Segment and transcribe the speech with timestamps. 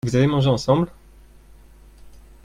[0.03, 0.87] Vous avez mangé ensemble?